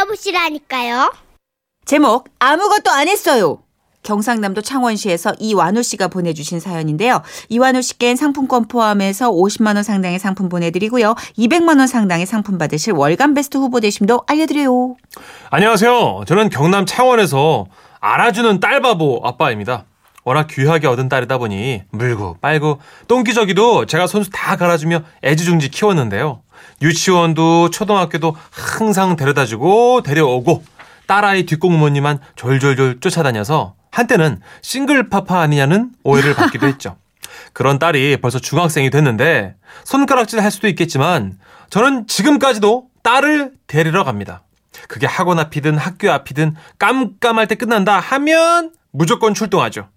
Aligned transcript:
들어보시라니까요. 0.00 1.12
제목 1.84 2.28
아무것도 2.38 2.90
안 2.90 3.08
했어요. 3.08 3.58
경상남도 4.02 4.62
창원시에서 4.62 5.34
이완우 5.38 5.82
씨가 5.82 6.08
보내주신 6.08 6.58
사연인데요. 6.58 7.22
이완우 7.50 7.82
씨께는 7.82 8.16
상품권 8.16 8.66
포함해서 8.66 9.30
50만 9.30 9.74
원 9.74 9.82
상당의 9.82 10.18
상품 10.18 10.48
보내드리고요. 10.48 11.14
200만 11.36 11.78
원 11.78 11.86
상당의 11.86 12.24
상품 12.24 12.56
받으실 12.56 12.94
월간 12.94 13.34
베스트 13.34 13.58
후보 13.58 13.80
되심도 13.80 14.22
알려드려요. 14.26 14.96
안녕하세요. 15.50 16.22
저는 16.26 16.48
경남 16.48 16.86
창원에서 16.86 17.66
알아주는 18.00 18.60
딸바보 18.60 19.20
아빠입니다. 19.22 19.84
워낙 20.30 20.46
귀하게 20.46 20.86
얻은 20.86 21.08
딸이다 21.08 21.38
보니 21.38 21.82
물고 21.90 22.36
빨고 22.40 22.80
똥기저귀도 23.08 23.86
제가 23.86 24.06
손수 24.06 24.30
다 24.30 24.54
갈아주며 24.54 25.02
애지중지 25.24 25.70
키웠는데요. 25.70 26.42
유치원도 26.80 27.70
초등학교도 27.70 28.36
항상 28.50 29.16
데려다주고 29.16 30.02
데려오고 30.04 30.62
딸아이 31.08 31.46
뒷공무니만 31.46 32.20
졸졸졸 32.36 33.00
쫓아다녀서 33.00 33.74
한때는 33.90 34.40
싱글파파 34.62 35.40
아니냐는 35.40 35.90
오해를 36.04 36.34
받기도 36.36 36.68
했죠. 36.68 36.94
그런 37.52 37.80
딸이 37.80 38.18
벌써 38.20 38.38
중학생이 38.38 38.90
됐는데 38.90 39.56
손가락질 39.82 40.40
할 40.40 40.52
수도 40.52 40.68
있겠지만 40.68 41.40
저는 41.70 42.06
지금까지도 42.06 42.84
딸을 43.02 43.54
데리러 43.66 44.04
갑니다. 44.04 44.44
그게 44.86 45.08
학원 45.08 45.40
앞이든 45.40 45.76
학교 45.76 46.12
앞이든 46.12 46.54
깜깜할 46.78 47.48
때 47.48 47.56
끝난다 47.56 47.98
하면 47.98 48.72
무조건 48.92 49.34
출동하죠. 49.34 49.88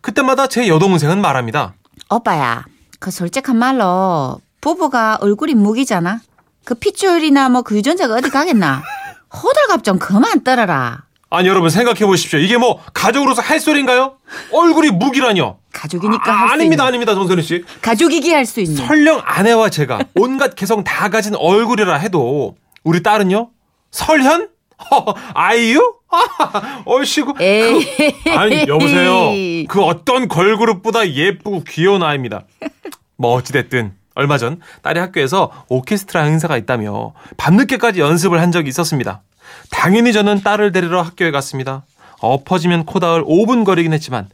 그때마다 0.00 0.46
제 0.46 0.68
여동생은 0.68 1.20
말합니다. 1.20 1.74
오빠야, 2.10 2.64
그 2.98 3.10
솔직한 3.10 3.56
말로 3.56 4.40
부부가 4.60 5.18
얼굴이 5.20 5.54
무기잖아. 5.54 6.20
그 6.64 6.74
핏줄이나 6.74 7.48
뭐 7.48 7.62
그 7.62 7.76
유전자가 7.76 8.14
어디 8.14 8.30
가겠나. 8.30 8.82
호들갑 9.32 9.84
좀 9.84 9.98
그만 9.98 10.42
떨어라. 10.44 11.04
아니 11.32 11.46
여러분 11.48 11.70
생각해 11.70 12.00
보십시오. 12.06 12.38
이게 12.40 12.56
뭐 12.58 12.82
가족으로서 12.92 13.40
할 13.40 13.60
소리인가요? 13.60 14.16
얼굴이 14.52 14.90
무기라뇨? 14.90 15.58
가족이니까 15.72 16.32
아, 16.32 16.34
할 16.36 16.48
수 16.48 16.52
아닙니다, 16.54 16.82
있는. 16.82 16.86
아닙니다, 16.88 17.14
정선희 17.14 17.42
씨. 17.42 17.64
가족이기 17.80 18.32
할 18.32 18.44
수 18.44 18.60
있는. 18.60 18.84
설령 18.84 19.22
아내와 19.24 19.70
제가 19.70 20.00
온갖 20.16 20.56
개성 20.56 20.82
다 20.82 21.08
가진 21.08 21.36
얼굴이라 21.36 21.94
해도 21.98 22.56
우리 22.82 23.02
딸은요? 23.04 23.50
설현? 23.92 24.48
허, 24.90 25.14
아이유? 25.34 25.94
에이. 27.40 27.84
그, 28.24 28.30
아니 28.30 28.64
여보세요. 28.66 29.30
그 29.68 29.82
어떤 29.82 30.28
걸그룹보다 30.28 31.10
예쁘고 31.10 31.64
귀여운 31.68 32.02
아이입니다. 32.02 32.44
뭐 33.16 33.34
어찌됐든 33.34 33.92
얼마 34.14 34.38
전 34.38 34.60
딸이 34.82 34.98
학교에서 34.98 35.50
오케스트라 35.68 36.22
행사가 36.22 36.56
있다며 36.56 37.12
밤늦게까지 37.36 38.00
연습을 38.00 38.40
한 38.40 38.50
적이 38.52 38.68
있었습니다. 38.70 39.22
당연히 39.70 40.12
저는 40.12 40.42
딸을 40.42 40.72
데리러 40.72 41.02
학교에 41.02 41.30
갔습니다. 41.30 41.84
엎어지면 42.20 42.84
코다을 42.84 43.24
5분 43.24 43.64
거리긴 43.64 43.92
했지만 43.92 44.28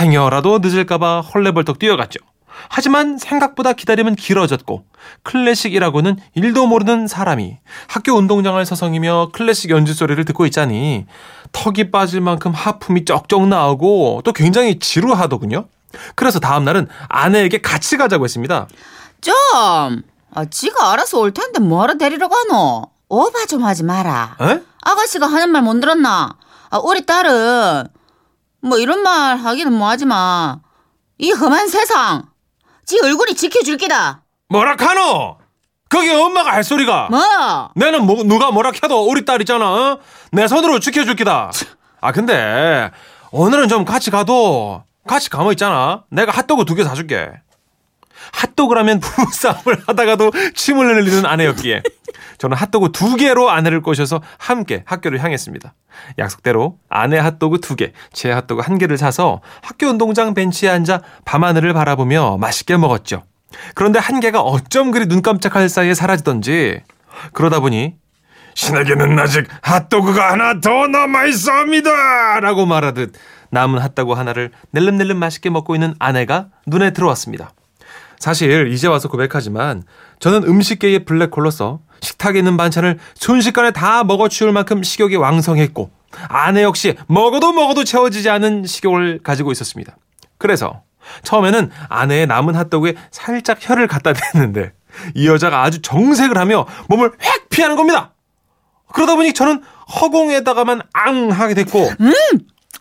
행여라도 0.00 0.58
늦을까봐 0.58 1.20
헐레벌떡 1.20 1.78
뛰어갔죠. 1.78 2.18
하지만 2.68 3.18
생각보다 3.18 3.72
기다림은 3.72 4.14
길어졌고 4.16 4.84
클래식이라고는 5.22 6.18
일도 6.34 6.66
모르는 6.66 7.06
사람이 7.06 7.58
학교 7.88 8.12
운동장을 8.12 8.64
서성이며 8.64 9.30
클래식 9.32 9.70
연주 9.70 9.94
소리를 9.94 10.22
듣고 10.24 10.46
있자니 10.46 11.06
턱이 11.52 11.90
빠질 11.90 12.20
만큼 12.20 12.52
하품이 12.52 13.04
쩍쩍 13.04 13.48
나오고 13.48 14.22
또 14.24 14.32
굉장히 14.32 14.78
지루하더군요. 14.78 15.66
그래서 16.14 16.38
다음 16.38 16.64
날은 16.64 16.88
아내에게 17.08 17.60
같이 17.60 17.96
가자고 17.96 18.24
했습니다. 18.24 18.68
좀, 19.20 19.34
아, 20.32 20.44
지가 20.44 20.92
알아서 20.92 21.18
올 21.18 21.32
텐데 21.32 21.58
뭐하러 21.60 21.94
데리러 21.98 22.28
가노? 22.28 22.84
오바 23.08 23.46
좀 23.46 23.64
하지 23.64 23.82
마라. 23.82 24.36
에? 24.40 24.60
아가씨가 24.82 25.26
하는 25.26 25.50
말 25.50 25.62
못 25.62 25.80
들었나? 25.80 26.36
아, 26.70 26.78
우리 26.78 27.04
딸은 27.04 27.88
뭐 28.62 28.78
이런 28.78 29.02
말 29.02 29.36
하기는 29.36 29.72
뭐하지만 29.72 30.60
이 31.18 31.32
험한 31.32 31.66
세상 31.68 32.29
지 32.90 32.98
얼굴이 33.04 33.34
지켜줄 33.36 33.76
기다. 33.76 34.22
뭐라 34.48 34.74
카노? 34.74 35.38
그게 35.88 36.12
엄마가 36.12 36.52
할 36.52 36.64
소리가. 36.64 37.06
뭐? 37.08 37.70
내는 37.76 38.04
뭐, 38.04 38.24
누가 38.24 38.50
뭐라 38.50 38.72
해도 38.82 39.06
우리 39.08 39.24
딸 39.24 39.40
있잖아. 39.42 39.70
어? 39.70 39.98
내 40.32 40.48
손으로 40.48 40.80
지켜줄 40.80 41.14
기다. 41.14 41.52
아 42.00 42.10
근데 42.10 42.90
오늘은 43.30 43.68
좀 43.68 43.84
같이 43.84 44.10
가도 44.10 44.82
같이 45.06 45.30
가면 45.30 45.52
있잖아. 45.52 46.02
내가 46.10 46.32
핫도그 46.32 46.64
두 46.64 46.74
개 46.74 46.82
사줄게. 46.82 47.30
핫도그라면 48.32 48.98
부부싸움을 48.98 49.84
하다가도 49.86 50.32
침을 50.56 50.96
흘리는 50.96 51.24
아내였기에 51.26 51.82
저는 52.40 52.56
핫도그 52.56 52.92
두 52.92 53.16
개로 53.16 53.50
아내를 53.50 53.82
꼬셔서 53.82 54.22
함께 54.38 54.82
학교를 54.86 55.22
향했습니다. 55.22 55.74
약속대로 56.18 56.78
아내 56.88 57.18
핫도그 57.18 57.60
두 57.60 57.76
개, 57.76 57.92
제 58.14 58.30
핫도그 58.30 58.62
한 58.62 58.78
개를 58.78 58.96
사서 58.96 59.42
학교 59.60 59.88
운동장 59.88 60.32
벤치에 60.32 60.70
앉아 60.70 61.02
밤하늘을 61.26 61.74
바라보며 61.74 62.38
맛있게 62.38 62.78
먹었죠. 62.78 63.24
그런데 63.74 63.98
한 63.98 64.20
개가 64.20 64.40
어쩜 64.40 64.90
그리 64.90 65.06
눈 65.06 65.20
깜짝할 65.20 65.68
사이에 65.68 65.92
사라지던지 65.92 66.80
그러다 67.34 67.60
보니 67.60 67.96
신에게는 68.54 69.18
아직 69.18 69.46
핫도그가 69.60 70.32
하나 70.32 70.60
더 70.60 70.86
남아 70.86 71.26
있습니다. 71.26 72.40
라고 72.40 72.64
말하듯 72.64 73.12
남은 73.50 73.80
핫도그 73.80 74.14
하나를 74.14 74.50
낼름낼름 74.70 75.18
맛있게 75.18 75.50
먹고 75.50 75.74
있는 75.74 75.94
아내가 75.98 76.48
눈에 76.66 76.94
들어왔습니다. 76.94 77.52
사실 78.18 78.72
이제 78.72 78.86
와서 78.86 79.08
고백하지만 79.08 79.82
저는 80.20 80.44
음식계의 80.44 81.04
블랙홀로서 81.04 81.80
식탁에 82.00 82.38
있는 82.38 82.56
반찬을 82.56 82.98
순식간에 83.14 83.70
다 83.72 84.04
먹어 84.04 84.28
치울 84.28 84.52
만큼 84.52 84.82
식욕이 84.82 85.16
왕성했고 85.16 85.90
아내 86.28 86.62
역시 86.62 86.96
먹어도 87.06 87.52
먹어도 87.52 87.84
채워지지 87.84 88.28
않은 88.30 88.66
식욕을 88.66 89.20
가지고 89.22 89.52
있었습니다. 89.52 89.96
그래서 90.38 90.82
처음에는 91.22 91.70
아내의 91.88 92.26
남은 92.26 92.54
핫도그에 92.56 92.94
살짝 93.10 93.58
혀를 93.60 93.86
갖다 93.86 94.12
댔는데 94.12 94.72
이 95.14 95.28
여자가 95.28 95.62
아주 95.62 95.80
정색을 95.82 96.36
하며 96.36 96.66
몸을 96.88 97.12
획 97.22 97.48
피하는 97.48 97.76
겁니다. 97.76 98.12
그러다 98.92 99.14
보니 99.14 99.32
저는 99.32 99.62
허공에다가만 100.00 100.82
앙 100.92 101.30
하게 101.30 101.54
됐고 101.54 101.90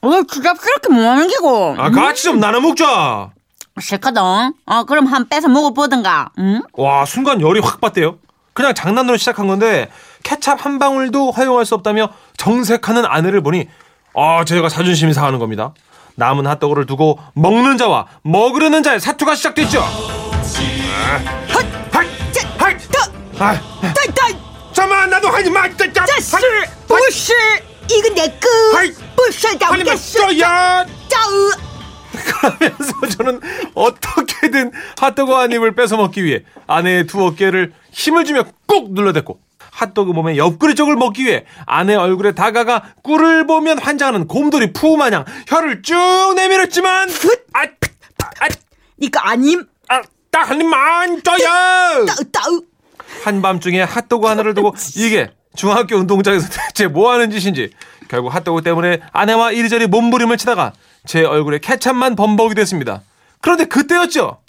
어, 0.01 0.09
그게 0.23 0.49
그렇게 0.53 0.93
뭐하는 0.93 1.27
기고? 1.27 1.75
아 1.77 1.89
같이 1.91 2.23
좀 2.23 2.39
나눠 2.39 2.61
먹자. 2.61 3.31
싫거든. 3.79 4.21
어, 4.65 4.83
그럼 4.85 5.05
한 5.07 5.27
빼서 5.27 5.47
먹어보든가. 5.49 6.31
응? 6.39 6.61
와 6.73 7.05
순간 7.05 7.41
열이 7.41 7.59
확 7.59 7.79
받대요. 7.81 8.17
그냥 8.59 8.73
장난으로 8.73 9.15
시작한 9.15 9.47
건데 9.47 9.89
케찹 10.21 10.59
한 10.59 10.79
방울도 10.79 11.31
허용할 11.31 11.65
수 11.65 11.75
없다며 11.75 12.09
정색하는 12.35 13.05
아내를 13.05 13.41
보니 13.41 13.69
아 14.13 14.43
제가 14.43 14.67
자존심이 14.67 15.13
상하는 15.13 15.39
겁니다. 15.39 15.73
남은 16.15 16.45
핫도그를 16.45 16.85
두고 16.85 17.19
먹는 17.35 17.77
자와 17.77 18.07
먹으려는 18.21 18.83
자의 18.83 18.99
사투가 18.99 19.35
시작됐죠. 19.35 19.81
아, 23.39 23.57
잠만 24.73 25.09
나도 25.09 25.29
하지 25.29 25.49
마. 25.49 25.65
진짜. 25.69 26.03
부시! 26.85 27.31
이거 27.89 28.09
내 28.13 28.27
거! 28.27 28.49
하지마 29.71 29.95
써야. 29.95 30.85
짜으! 31.07 31.68
그러면서 32.11 32.93
저는 33.17 33.39
어떻게든 33.75 34.71
핫도그 34.97 35.33
한 35.33 35.51
입을 35.51 35.75
뺏어 35.75 35.97
먹기 35.97 36.23
위해 36.23 36.43
아내의 36.67 37.07
두 37.07 37.23
어깨를 37.25 37.73
힘을 37.91 38.25
주며 38.25 38.43
꾹 38.67 38.93
눌러댔고 38.93 39.39
핫도그 39.71 40.11
몸의 40.11 40.37
옆구리 40.37 40.75
쪽을 40.75 40.95
먹기 40.95 41.25
위해 41.25 41.45
아내 41.65 41.95
얼굴에 41.95 42.33
다가가 42.33 42.93
꿀을 43.03 43.47
보면 43.47 43.79
환장하는 43.79 44.27
곰돌이 44.27 44.73
푸 44.73 44.97
마냥 44.97 45.25
혀를 45.47 45.81
쭉 45.81 45.95
내밀었지만 46.35 47.09
아, 47.53 47.61
아, 47.61 48.47
이거 48.99 49.19
아님? 49.21 49.65
아, 49.87 50.01
딱 50.31 50.49
한 50.49 50.59
입만 50.59 51.23
줘요. 51.23 52.05
한밤중에 53.23 53.81
핫도그 53.81 54.27
하나를 54.27 54.53
두고 54.53 54.73
이게 54.95 55.31
중학교 55.55 55.95
운동장에서 55.97 56.47
대체 56.67 56.87
뭐 56.87 57.11
하는 57.11 57.31
짓인지 57.31 57.71
결국 58.07 58.33
핫도그 58.33 58.61
때문에 58.63 58.99
아내와 59.11 59.51
이리저리 59.51 59.87
몸부림을 59.87 60.37
치다가 60.37 60.73
제 61.05 61.23
얼굴에 61.23 61.59
케찹만 61.59 62.15
범벅이 62.15 62.55
됐습니다. 62.55 63.01
그런데 63.41 63.65
그때였죠. 63.65 64.39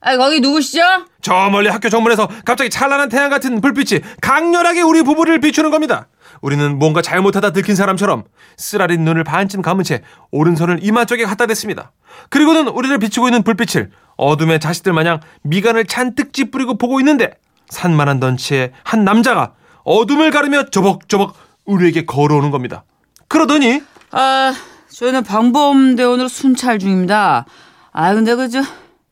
아, 0.00 0.16
거기 0.16 0.40
누구시죠? 0.40 0.80
저 1.20 1.48
멀리 1.50 1.68
학교 1.68 1.88
정문에서 1.88 2.28
갑자기 2.44 2.70
찬란한 2.70 3.08
태양 3.08 3.28
같은 3.30 3.60
불빛이 3.60 4.00
강렬하게 4.20 4.82
우리 4.82 5.02
부부를 5.02 5.40
비추는 5.40 5.70
겁니다. 5.70 6.06
우리는 6.42 6.78
뭔가 6.78 7.02
잘못하다 7.02 7.52
들킨 7.52 7.74
사람처럼 7.74 8.24
쓰라린 8.56 9.04
눈을 9.04 9.24
반쯤 9.24 9.62
감은 9.62 9.84
채 9.84 10.02
오른손을 10.30 10.78
이마 10.82 11.06
쪽에 11.06 11.24
갖다 11.24 11.46
댔습니다. 11.46 11.92
그리고는 12.28 12.68
우리를 12.68 12.96
비추고 12.98 13.28
있는 13.28 13.42
불빛을 13.42 13.90
어둠의 14.16 14.60
자식들 14.60 14.92
마냥 14.92 15.20
미간을 15.42 15.86
잔뜩 15.86 16.32
찌푸리고 16.32 16.78
보고 16.78 17.00
있는데 17.00 17.32
산만한 17.70 18.20
덩치의 18.20 18.72
한 18.84 19.04
남자가 19.04 19.54
어둠을 19.84 20.30
가르며 20.30 20.66
저벅저벅 20.70 21.34
우리에게 21.64 22.04
걸어오는 22.04 22.50
겁니다. 22.50 22.84
그러더니 23.28 23.82
아, 24.12 24.54
저희는 24.96 25.24
방범대원으로 25.24 26.26
순찰 26.26 26.78
중입니다. 26.78 27.44
아, 27.92 28.14
근데 28.14 28.34
그저, 28.34 28.62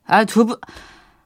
아, 0.07 0.25
두 0.25 0.47
분, 0.47 0.57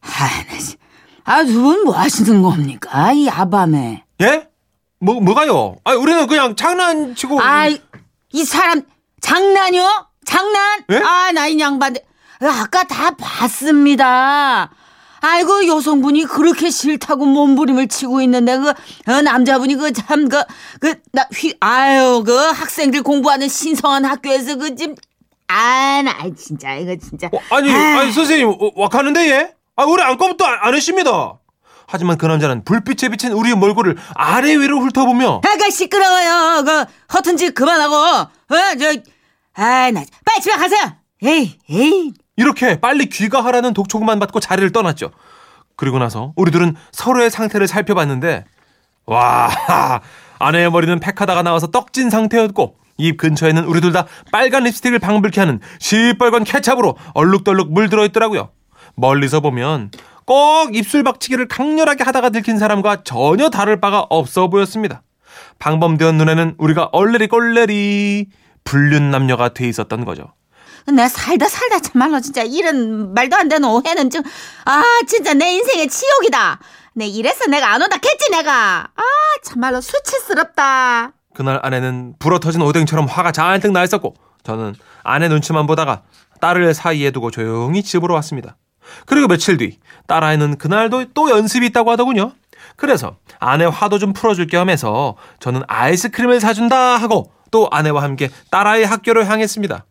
아, 0.01 0.09
나 0.51 0.59
진- 0.59 0.77
아, 1.25 1.45
두 1.45 1.63
분 1.63 1.85
뭐 1.85 1.95
하시는 1.97 2.43
겁니까? 2.43 3.13
이 3.13 3.27
야밤에. 3.29 4.03
예? 4.23 4.49
뭐 4.99 5.21
뭐가요? 5.21 5.77
아 5.85 5.93
우리는 5.93 6.27
그냥 6.27 6.57
장난치고 6.57 7.41
아 7.41 7.69
이, 7.69 7.81
이 8.33 8.45
사람 8.45 8.83
장난이요? 9.21 9.87
장난? 10.25 10.81
예? 10.91 10.97
아, 10.97 11.31
나이 11.31 11.57
양반. 11.61 11.95
아까 12.41 12.83
다 12.83 13.13
봤습니다. 13.13 14.71
아이고, 15.21 15.67
여성분이 15.67 16.25
그렇게 16.25 16.71
싫다고 16.71 17.27
몸부림을 17.27 17.89
치고 17.89 18.21
있는데, 18.23 18.59
그, 18.59 18.69
어, 18.71 19.23
남자분이 19.23 19.75
그 19.77 19.93
참, 19.93 20.29
그, 20.29 20.43
그, 20.81 20.95
나, 21.13 21.27
휘, 21.35 21.55
아유, 21.61 22.23
그 22.25 22.33
학생들 22.35 23.03
공부하는 23.03 23.49
신성한 23.49 24.05
학교에서 24.05 24.57
그 24.57 24.75
집, 24.75 24.95
아, 25.49 26.03
나 26.03 26.15
진짜, 26.37 26.75
이거 26.75 26.95
진짜. 26.97 27.29
어, 27.33 27.39
아니 27.51 27.73
아. 27.73 28.01
아니 28.01 28.13
선생님 28.13 28.49
어, 28.49 28.71
wak하는데 28.77 29.31
얘? 29.31 29.55
아 29.77 29.85
우리 29.85 30.03
아무것도 30.03 30.45
안, 30.45 30.59
안 30.61 30.75
했습니다. 30.75 31.39
하지만 31.87 32.19
그 32.19 32.27
남자는 32.27 32.65
불빛에 32.65 33.09
비친 33.09 33.33
우리의 33.33 33.57
몰골을 33.57 33.97
아래 34.15 34.55
위로 34.55 34.79
훑어보며 34.81 35.41
아가 35.43 35.71
시끄러워요. 35.71 36.65
그 36.65 36.85
허튼 37.15 37.39
짓 37.39 37.55
그만하고. 37.55 37.95
어, 37.95 38.29
저, 38.79 38.93
아, 39.55 39.91
나 39.91 40.05
빨리 40.25 40.43
집에 40.43 40.55
가세요. 40.55 40.81
에이, 41.25 41.59
에이. 41.71 42.13
이렇게 42.39 42.81
빨리 42.81 43.07
귀가하라는 43.07 43.75
독촉만 43.75 44.19
받고 44.21 44.41
자리를 44.41 44.71
떠났죠. 44.73 45.11
그리고 45.77 45.99
나서 45.99 46.33
우리 46.37 46.51
둘은 46.51 46.77
서로의 46.93 47.31
상태를 47.31 47.67
살펴봤는데 47.67 48.45
와 49.07 49.51
아내의 50.39 50.71
머리는 50.71 50.99
팩하다가 51.01 51.43
나와서 51.43 51.67
떡진 51.71 52.11
상태였고 52.11 52.77
입 52.99 53.17
근처에는 53.17 53.65
우리 53.65 53.81
둘 53.81 53.93
다 53.93 54.07
빨간 54.33 54.65
립스틱을 54.65 54.99
방불케 55.01 55.41
하는 55.41 55.61
시뻘건 55.81 56.45
케찹으로 56.45 56.97
얼룩덜룩 57.15 57.73
물들어 57.73 58.05
있더라고요. 58.07 58.51
멀리서 58.95 59.41
보면 59.41 59.91
꼭 60.25 60.77
입술 60.77 61.03
박치기를 61.03 61.49
강렬하게 61.49 62.05
하다가 62.05 62.31
들킨 62.31 62.59
사람과 62.59 63.03
전혀 63.03 63.51
다를 63.51 63.81
바가 63.81 64.07
없어 64.11 64.49
보였습니다. 64.49 65.03
방범대원 65.59 66.17
눈에는 66.19 66.55
우리가 66.59 66.91
얼레리 66.93 67.27
꼴레리 67.29 68.27
불륜 68.65 69.11
남녀가 69.11 69.49
돼 69.55 69.69
있었던 69.69 70.05
거죠. 70.05 70.33
내가 70.93 71.09
살다 71.09 71.49
살다 71.49 71.81
참말로 71.81 72.21
진짜 72.21 72.43
이런 72.43 73.13
말도 73.15 73.37
안 73.37 73.49
되는 73.49 73.69
오해는 73.69 74.11
좀, 74.11 74.23
아, 74.65 74.83
진짜 75.07 75.35
내 75.35 75.53
인생의 75.53 75.89
치욕이다. 75.89 76.59
내 76.95 77.07
이래서 77.07 77.47
내가 77.47 77.73
안 77.73 77.83
온다 77.83 77.97
했지, 77.97 78.31
내가. 78.31 78.89
아, 78.95 79.03
참말로 79.45 79.81
수치스럽다. 79.81 81.13
그날 81.35 81.61
아내는 81.63 82.15
불어 82.19 82.41
터진 82.41 82.61
오뎅처럼 82.63 83.07
화가 83.07 83.31
잔뜩 83.33 83.71
나 83.71 83.85
있었고 83.85 84.15
저는 84.43 84.75
아내 85.05 85.29
눈치만 85.29 85.67
보다가 85.69 86.03
딸을 86.41 86.75
사이에 86.75 87.13
두고 87.13 87.31
조용히 87.31 87.83
집으로 87.83 88.15
왔습니다. 88.15 88.57
그리고 89.07 89.29
며칠 89.29 89.57
뒤 89.57 89.79
딸 90.09 90.25
아이는 90.25 90.57
그날도 90.57 91.13
또 91.13 91.31
연습이 91.31 91.67
있다고 91.67 91.93
하더군요. 91.93 92.33
그래서 92.77 93.19
아내 93.39 93.67
화도 93.67 93.99
좀 93.99 94.13
풀어줄 94.15 94.47
겸 94.49 94.71
해서 94.71 95.17
저는 95.39 95.63
아이스크림을 95.69 96.41
사준다 96.41 96.97
하고 96.97 97.31
또 97.51 97.69
아내와 97.71 98.03
함께 98.03 98.31
딸아이 98.51 98.85
학교를 98.85 99.29
향했습니다. 99.29 99.85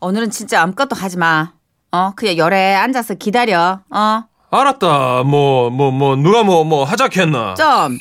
오늘은 0.00 0.30
진짜 0.30 0.62
아무것도 0.62 0.94
하지 0.96 1.16
마. 1.18 1.52
어, 1.90 2.12
그냥 2.14 2.36
열에 2.36 2.74
앉아서 2.74 3.14
기다려. 3.14 3.80
어, 3.90 4.24
알았다. 4.50 5.24
뭐, 5.24 5.70
뭐, 5.70 5.90
뭐, 5.90 6.16
누가 6.16 6.42
뭐, 6.42 6.64
뭐, 6.64 6.84
하자했나 6.84 7.54
좀. 7.54 7.98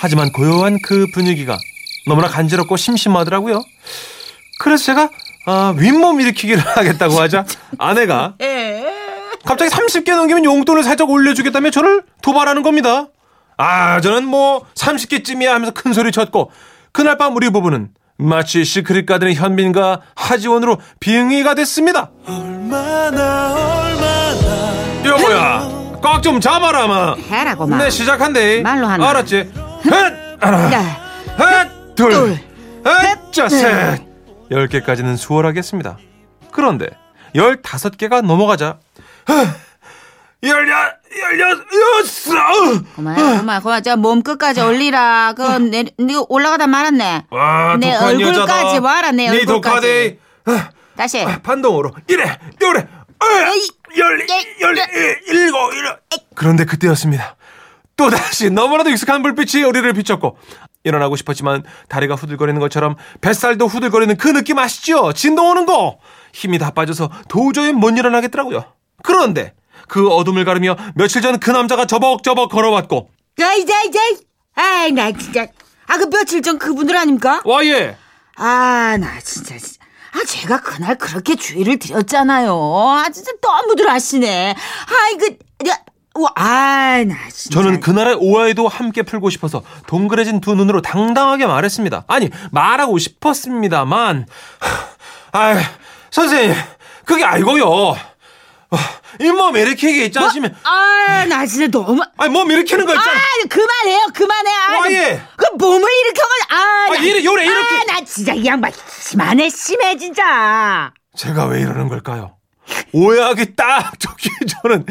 하지만 0.00 0.30
고요한 0.30 0.78
그 0.82 1.06
분위기가 1.12 1.56
너무나 2.06 2.28
간지럽고 2.28 2.76
심심하더라고요. 2.76 3.60
그래서 4.60 4.84
제가 4.84 5.08
아, 5.46 5.74
윗몸 5.76 6.20
일으키기를 6.20 6.60
하겠다고 6.76 7.14
하자 7.20 7.44
아내가 7.78 8.34
갑자기 9.44 9.70
30개 9.70 10.14
넘기면 10.14 10.44
용돈을 10.44 10.82
살짝 10.82 11.08
올려주겠다며 11.08 11.70
저를 11.70 12.02
도발하는 12.22 12.62
겁니다. 12.62 13.06
아, 13.56 14.00
저는 14.00 14.24
뭐 14.24 14.64
30개쯤이야 14.74 15.46
하면서 15.46 15.72
큰 15.72 15.92
소리 15.92 16.12
쳤고 16.12 16.50
그날 16.92 17.18
밤 17.18 17.34
우리 17.34 17.50
부부는 17.50 17.90
마치 18.22 18.64
시크릿 18.64 19.06
가든의 19.06 19.36
현빈과 19.36 20.00
하지원으로 20.16 20.78
빙의가 21.00 21.54
됐습니다. 21.54 22.10
여보야, 25.04 25.98
꽉 26.02 26.20
좀 26.22 26.40
잡아라, 26.40 26.86
마. 26.88 27.14
해라고, 27.14 27.66
마. 27.66 27.78
네, 27.78 27.90
시작한대. 27.90 28.60
말로 28.62 28.86
하나. 28.88 29.08
알았지? 29.10 29.36
헷! 29.36 29.92
하나, 30.40 30.72
야, 30.72 30.80
헷! 31.38 31.94
둘, 31.94 32.10
둘, 32.10 32.30
헷! 32.86 33.32
자, 33.32 33.48
셋! 33.48 34.02
열 34.50 34.66
개까지는 34.66 35.16
수월하겠습니다. 35.16 35.98
그런데 36.50 36.88
열다섯 37.36 37.96
개가 37.96 38.22
넘어가자 38.22 38.78
열여, 40.42 40.74
여섯! 41.20 42.84
그만, 42.94 43.16
그만, 43.16 43.62
그만. 43.62 43.82
저몸 43.82 44.22
끝까지 44.22 44.60
올리라. 44.60 45.32
그, 45.36 45.42
내, 45.42 45.84
니가 45.98 46.24
올라가다 46.28 46.66
말았네. 46.66 47.26
와, 47.30 47.76
내 47.78 47.92
독한 47.92 48.08
얼굴까지 48.16 48.76
여자다. 48.76 48.80
와라, 48.80 49.10
내 49.12 49.30
네 49.30 49.38
얼굴까지. 49.40 50.18
독하대. 50.46 50.68
다시. 50.96 51.20
아, 51.22 51.38
반동으로 51.42 51.92
이래 52.08 52.24
요래 52.60 52.80
어, 52.80 53.26
열리 53.96 54.26
열리 54.60 54.80
일곱 55.28 55.72
일곱 55.74 55.98
그런데 56.34 56.64
그때였습니다. 56.64 57.36
또 57.96 58.10
다시 58.10 58.50
너무나도 58.50 58.90
익숙한 58.90 59.22
불빛이 59.22 59.62
우리를 59.62 59.92
비췄고 59.92 60.38
일어나고 60.84 61.14
싶었지만 61.16 61.62
다리가 61.88 62.14
후들거리는 62.16 62.58
것처럼 62.60 62.96
뱃살도 63.20 63.66
후들거리는 63.66 64.16
그 64.16 64.32
느낌 64.32 64.58
아시죠? 64.58 65.12
진동 65.12 65.50
오는 65.50 65.66
거 65.66 65.98
힘이 66.32 66.58
다 66.58 66.70
빠져서 66.72 67.10
도저히 67.28 67.72
못 67.72 67.96
일어나겠더라고요. 67.96 68.64
그런데 69.04 69.54
그 69.86 70.08
어둠을 70.08 70.44
가르며 70.44 70.76
며칠 70.94 71.22
전 71.22 71.38
그 71.40 71.50
남자가 71.50 71.86
저벅저벅 71.86 72.50
걸어왔고 72.50 73.10
야, 73.40 73.52
이제, 73.54 73.72
이제. 73.86 73.98
아이, 74.56 74.90
나 74.92 75.12
진짜. 75.12 75.46
아, 75.86 75.96
그 75.98 76.08
며칠 76.10 76.42
전 76.42 76.58
그분들 76.58 76.96
아닙니까? 76.96 77.40
와예 77.44 77.96
아, 78.36 78.96
나 78.98 79.20
진짜. 79.20 79.54
아, 80.12 80.24
제가 80.26 80.60
그날 80.60 80.96
그렇게 80.98 81.36
주의를 81.36 81.78
드렸잖아요. 81.78 82.52
아, 82.54 83.08
진짜 83.10 83.30
너무들 83.40 83.88
하시네. 83.90 84.54
아이, 84.88 85.16
그, 85.18 85.36
야, 85.68 85.74
와, 86.14 86.32
아, 86.34 87.04
나 87.06 87.14
진짜. 87.32 87.54
저는 87.60 87.80
그날의 87.80 88.16
오해도 88.20 88.66
함께 88.66 89.02
풀고 89.02 89.30
싶어서 89.30 89.62
동그래진 89.86 90.40
두 90.40 90.54
눈으로 90.56 90.82
당당하게 90.82 91.46
말했습니다. 91.46 92.04
아니 92.08 92.30
말하고 92.50 92.98
싶었습니다만, 92.98 94.26
아 95.32 95.54
선생님 96.10 96.54
그게 97.04 97.24
아니고요. 97.24 97.96
어, 98.70 98.76
잇몸 99.20 99.56
일으키기 99.56 100.04
있지 100.06 100.18
않으시면, 100.18 100.54
아, 100.62 101.24
나 101.26 101.46
진짜 101.46 101.66
너무. 101.68 102.02
아니 102.18 102.30
몸 102.32 102.50
일으키는 102.50 102.84
거 102.84 102.92
아, 102.92 102.94
있잖아. 102.96 103.18
그만해요, 103.48 104.06
그만해. 104.14 104.50
아, 104.50 104.78
와, 104.78 104.90
예. 104.92 105.22
그 105.36 105.46
몸을 105.56 105.88
일으켜가지고, 106.00 106.54
아, 106.54 106.56
아, 106.56 106.88
나- 106.90 106.96
이래, 106.96 107.24
요래, 107.24 107.44
이렇게. 107.46 107.74
아, 107.76 107.84
나 107.94 108.04
진짜 108.04 108.34
이 108.34 108.44
양반 108.44 108.70
심하네, 109.00 109.48
심해, 109.48 109.96
진짜. 109.96 110.92
제가 111.16 111.46
왜 111.46 111.60
이러는 111.62 111.88
걸까요? 111.88 112.36
오해하기 112.92 113.56
딱 113.56 113.98
좋기 113.98 114.28
저는 114.62 114.84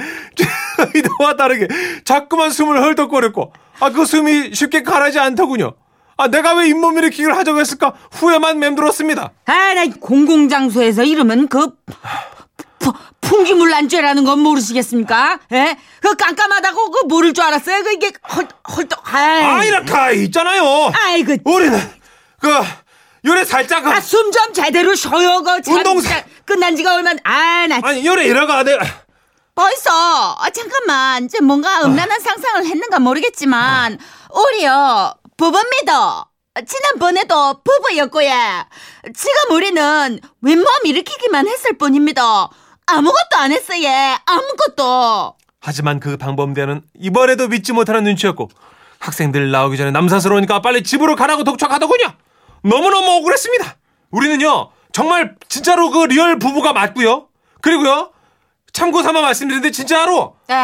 이도와 0.96 1.36
다르게 1.36 1.68
자꾸만 2.04 2.50
숨을 2.50 2.82
헐떡거렸고, 2.82 3.54
아 3.80 3.92
그 3.92 4.06
숨이 4.06 4.56
쉽게 4.56 4.82
가라지 4.82 5.20
않더군요. 5.20 5.74
아 6.18 6.28
내가 6.30 6.56
왜 6.56 6.68
잇몸 6.68 6.98
일으키기를 6.98 7.38
하자고 7.38 7.60
했을까 7.60 7.94
후회만 8.14 8.58
맴돌았습니다. 8.58 9.32
아, 9.46 9.74
나 9.76 9.86
공공장소에서 10.02 11.04
이러면 11.04 11.48
그 11.48 11.68
푸- 11.68 11.76
풍기물 13.28 13.70
난죄라는 13.72 14.24
건 14.24 14.40
모르시겠습니까? 14.40 15.40
예? 15.52 15.78
그 16.02 16.16
깜깜하다고 16.16 16.92
그 16.92 17.00
모를 17.08 17.34
줄 17.34 17.44
알았어요. 17.44 17.84
그 17.84 17.94
이게 17.94 18.12
헐 18.36 18.48
헐떡. 18.76 19.14
아이. 19.14 19.72
아 19.92 20.12
있잖아요. 20.12 20.92
아이고. 20.96 21.36
우리는 21.46 21.78
그 22.40 22.50
요래 23.26 23.44
살짝 23.44 23.84
그 23.84 23.90
아, 23.90 24.00
숨 24.00 24.32
좀 24.32 24.54
제대로 24.54 24.96
쉬어요. 24.96 25.42
그 25.44 25.62
참, 25.62 25.76
운동- 25.78 26.00
진짜 26.00 26.24
끝난 26.46 26.76
지가 26.76 26.96
얼마 26.96 27.12
아, 27.24 27.68
나 27.68 27.80
아니 27.84 28.06
요래 28.06 28.26
이러가 28.26 28.64
내가 28.64 28.84
벌써 29.56 30.36
아, 30.40 30.50
잠깐만. 30.52 31.26
이제 31.26 31.42
뭔가 31.42 31.82
음란한 31.84 32.20
상상을 32.22 32.66
했는가 32.66 33.00
모르겠지만 33.00 33.98
우리요. 34.34 35.14
부부입니다. 35.36 36.26
지난번에도 36.68 37.62
부부였고요. 37.64 38.32
지금 39.16 39.56
우리는 39.56 40.20
윗몸 40.42 40.66
일으키기만 40.86 41.48
했을 41.48 41.78
뿐입니다. 41.78 42.50
아무것도 42.88 43.38
안 43.38 43.52
했어요. 43.52 44.18
아무것도. 44.26 45.36
하지만 45.60 46.00
그 46.00 46.18
방범대는 46.18 46.82
이번에도 46.96 47.48
믿지 47.48 47.74
못하는 47.74 48.04
눈치였고 48.04 48.50
학생들 49.00 49.52
나오기 49.52 49.78
전에 49.78 49.92
남사스러우니까 49.92 50.62
빨리 50.62 50.84
집으로 50.84 51.16
가라고 51.16 51.44
독촉하더군요. 51.44 52.14
너무너무 52.64 53.12
억울했습니다. 53.18 53.76
우리는요 54.12 54.72
정말 54.94 55.36
진짜로 55.50 55.90
그 55.90 56.06
real 56.06 56.40
부부가 56.40 56.74
맞고요. 56.74 57.28
그리고요 57.62 58.12
참고 58.72 59.04
삼아 59.04 59.22
말씀드리는데 59.22 59.72
진짜로 59.72 60.36
네. 60.48 60.56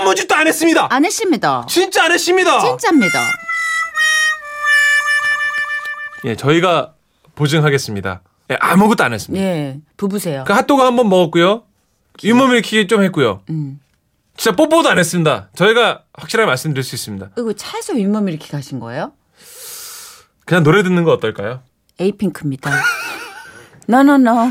아무 0.00 0.14
짓도 0.14 0.34
안 0.34 0.46
했습니다. 0.46 0.88
안 0.90 1.04
했습니다. 1.04 1.66
진짜 1.68 2.04
안 2.04 2.12
했습니다. 2.12 2.60
진짜입니다. 2.60 3.22
예, 6.24 6.36
저희가 6.36 6.94
보증하겠습니다. 7.34 8.22
예, 8.50 8.56
아무것도 8.60 9.02
안 9.04 9.12
했습니다. 9.12 9.44
예. 9.44 9.80
부부세요. 9.96 10.44
그 10.46 10.52
핫도그 10.52 10.82
한 10.82 10.96
번 10.96 11.08
먹었고요. 11.08 11.62
잇몸 12.22 12.52
일으키기 12.52 12.86
좀 12.88 13.02
했고요. 13.02 13.40
음. 13.50 13.80
진짜 14.36 14.54
뽀뽀도 14.56 14.88
안 14.88 14.98
했습니다. 14.98 15.48
저희가 15.54 16.02
확실하게 16.12 16.46
말씀드릴 16.46 16.82
수 16.84 16.94
있습니다. 16.94 17.30
이거 17.38 17.52
차에서 17.52 17.94
윗몸 17.94 18.28
이렇게 18.28 18.48
가신 18.48 18.80
거예요? 18.80 19.12
그냥 20.44 20.62
노래 20.62 20.82
듣는 20.82 21.04
거 21.04 21.12
어떨까요? 21.12 21.62
에이핑크입니다. 22.00 22.70
No, 23.86 24.00
no, 24.00 24.14
no. 24.14 24.50